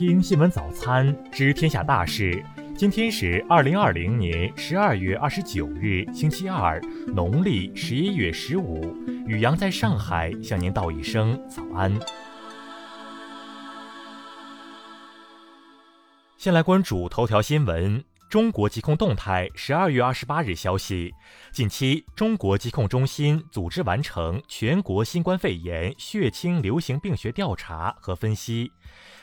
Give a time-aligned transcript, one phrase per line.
[0.00, 2.42] 听新闻早餐，知天下大事。
[2.74, 8.96] 今天是二零二零年十二月二十九日，星期二，农历十一月十五。
[9.26, 11.94] 雨阳在上海向您道一声早安。
[16.38, 18.02] 先来关注头条新闻。
[18.30, 21.12] 中国疾控动态十二月二十八日消息，
[21.50, 28.70] 近期中国疾控中心组织完成全国新冠肺炎血清流行病学调查和分析。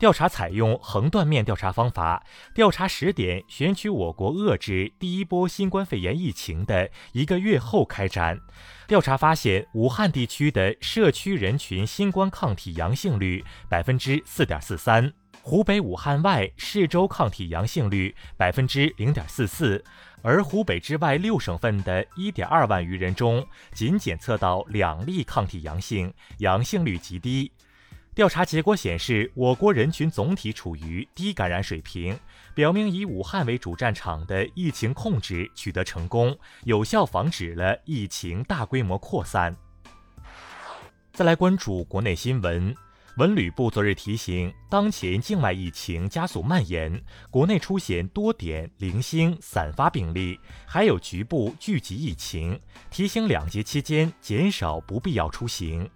[0.00, 8.40] 调查采用横断面调查方法，调查时点选取我国遏制第一波新冠肺炎疫情的一个月后开展。
[8.88, 15.12] 调查发现，武汉地区的社区人群新冠抗体阳性率百分之四点四三。
[15.48, 19.82] 湖北武汉外市州抗体阳性率百分之零点四四，
[20.20, 27.50] 而湖北之外六省份的一点二万余人中，仅检测到两例抗体阳性，阳性率极低。
[28.14, 32.14] 调查结果显示，我国人群总体处于低感染水平，
[32.54, 39.56] 表明以武汉为主战场的疫情控制取得成功，有效防止了疫情大规模扩散。
[41.14, 42.76] 再来关注国内新闻。
[43.18, 47.02] 文旅部昨日提醒，当前境外疫情加速蔓延，
[47.32, 52.56] 国内出现多点零星散发病例，还有局部聚集疫情，
[52.92, 55.90] 提醒两节期间减少不必要出行。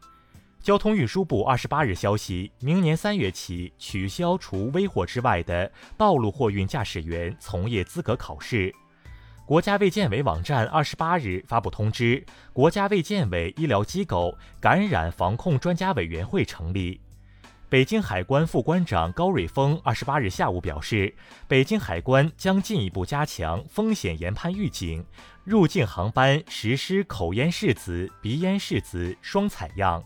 [0.61, 8.75] 交通运输部二十八日消息，明年三月起取消除危货之外的道路货运驾驶员从业资格考试。
[9.47, 17.01] 国家卫健委网站二十八日发布通知，国家卫健委医疗机构感染防控专家委员会成立。
[17.73, 21.15] 北京海关副关长高瑞峰二十八日下午表示，
[21.49, 25.03] 北京海关将进一步加强风险研判预警，
[25.43, 30.05] 入境航班实施口咽拭子、鼻咽拭子双采样。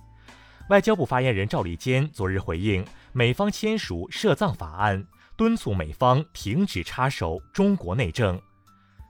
[0.68, 5.04] 外交部发言人赵立坚昨日回应，美方签署涉藏法案，
[5.36, 8.40] 敦促美方停止插手中国内政。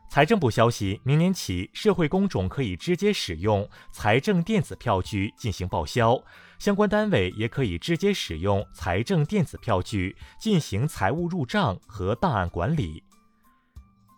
[0.08, 6.18] 财政部消息，明年起，社会公众可以直接使用财政电子票据进行报销，
[6.58, 13.02] 相关单位也可以直接使用财政电子票据进行财务入账和档案管理。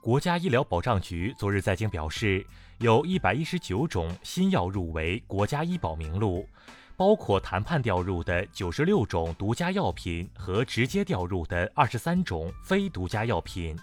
[0.00, 2.46] 国家医疗保障局昨日在京表示，
[2.78, 6.46] 有一百一十九种新药入围国家医保名录，
[6.96, 13.76] 包括谈判调入的九十六种独家药品和直接调入的二十三种非独家药品。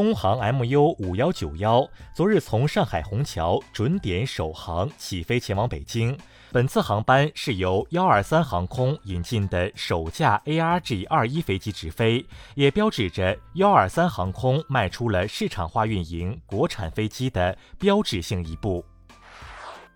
[0.00, 6.16] 东航 MU 五幺九幺昨日从上海虹桥准点首航起飞前往北京。
[6.50, 12.24] 本次航班是由幺二三航空引进的首架 ARG 二一飞机直飞，
[12.54, 18.82] 也标志着幺二三航空迈出了市场化运营国产飞机的标志性一步。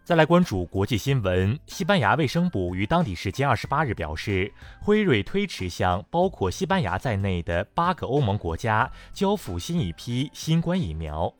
[0.05, 11.33] 再来关注国际新闻，西班牙卫生部于当地时间二十八日表示，辉瑞推迟向包括西班牙在内的八个欧盟国家交付新一批新冠疫苗。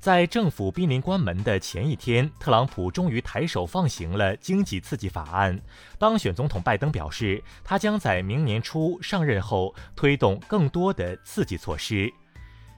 [0.00, 5.60] 在政府濒临关门的前一天，特朗普终于抬手放行了经济刺激法案。
[5.96, 12.12] 当选总统拜登表示，他将在明年初上任后推动更多的刺激措施。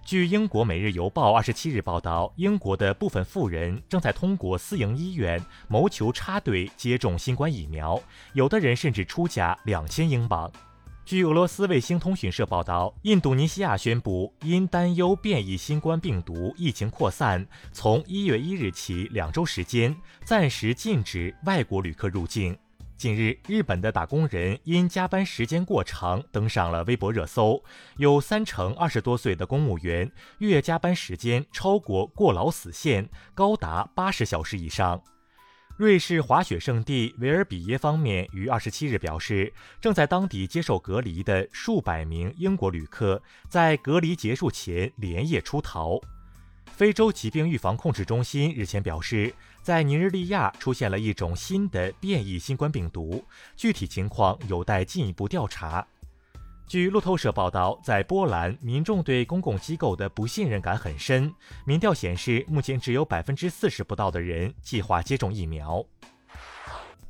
[0.04, 8.00] 据英国《每日邮报》二十七日报道，英国的部分富人正在通过私营医院谋求插队接种新冠疫苗，
[8.34, 10.50] 有的人甚至出价两千英镑。
[11.04, 22.56] 据俄罗斯卫星通讯社报道，印度尼西亚宣布因担忧变异新冠病毒疫情扩散，从一月一日起两周时间暂时禁止外国旅客入境。
[23.02, 27.60] 近日，日本的打工人因加班时间过长登上了微博热搜，
[27.96, 30.08] 有三成二十多岁的公务员
[30.38, 35.02] 月加班时间超过过劳死线，高达八十小时以上。
[35.76, 45.98] 瑞士滑雪胜地维尔比耶方面于二十七日表示，正在当地接受隔离的数百名英国旅客在隔离结束前连夜出逃。
[46.75, 53.25] 非洲疾病预防控制中心日前表示，在尼日利亚出现了一种新的变异新冠病毒，
[53.56, 55.87] 具体情况有待进一步调查。
[56.66, 61.33] 据路透社报道，在波兰，民众对公共机构的不信任感很深。
[61.66, 65.84] 民调显示，目前只有百分之四十不到的人计划接种疫苗。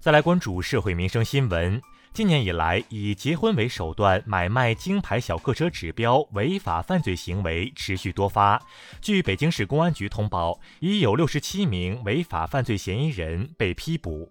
[0.00, 1.80] 再来关注社会民生新闻。
[2.14, 8.62] 今年以来，以结婚为手段买卖金牌小客车指标违法犯罪行为持续多发。
[9.00, 14.30] 据北京市公安局通报，已有六十七名违法犯罪嫌疑人被批捕。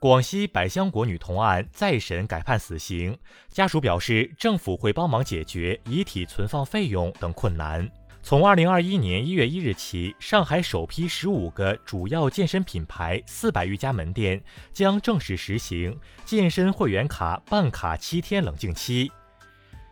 [0.00, 3.18] 广西百香果女童案再审改判死刑，
[3.50, 7.86] 家属表示，政府会帮忙解决遗体存放费用等困难。
[8.24, 14.40] 从二零二一年一月一日起，上海首批十五个主要健身品牌四百余家门店
[14.72, 19.10] 将正式实行健身会员卡办卡七天冷静期。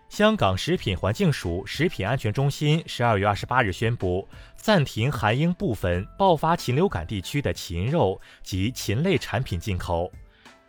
[0.09, 10.11] 香港食品环境署食品安全中心十二月二十八日宣布，暂停韩英部分爆发禽流感地区的禽肉及禽类产品进口。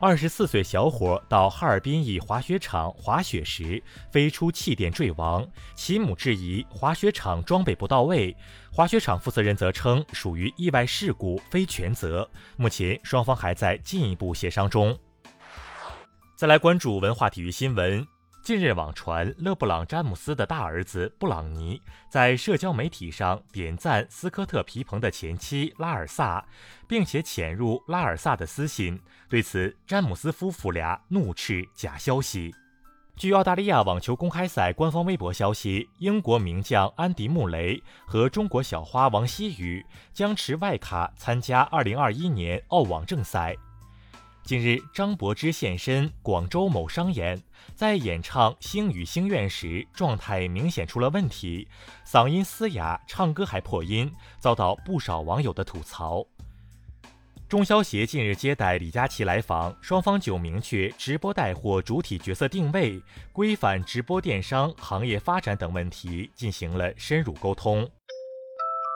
[0.01, 3.81] 二十四岁小伙到哈尔滨一滑雪场滑雪时
[4.11, 8.35] 飞出气垫坠亡，其母质疑滑雪场装备不到位，
[8.71, 12.27] 滑雪场负责人则称属于意外事故，非全责。
[12.57, 14.97] 目前双方还在进一步协商中。
[16.35, 18.03] 再来关注文化体育新闻。
[18.43, 21.79] 近日网传，勒布朗·詹姆斯的大儿子布朗尼
[22.09, 26.43] 在社交媒体上点赞斯科特·皮蓬的前妻拉尔萨，
[26.87, 28.99] 并且潜入拉尔萨的私信。
[29.29, 32.51] 对此，詹姆斯夫妇俩怒斥假消息。
[33.15, 39.85] 据澳大利亚网球公开赛官方微博消息，英国名将安迪·穆雷和中国小花王希雨
[40.15, 43.55] 将持外卡参加2021年澳网正赛。
[44.43, 47.41] 近日，张柏芝现身广州某商演，
[47.73, 51.67] 在演唱《星语心愿》时，状态明显出了问题，
[52.05, 56.25] 嗓音嘶哑，唱歌还破音，遭到不少网友的吐槽。
[57.47, 63.01] 中消协近日接待李佳琦来访，双方就明确直播带货主体角色定位、
[63.31, 67.89] 规范直播电商行业发展等问题进行了深入沟通。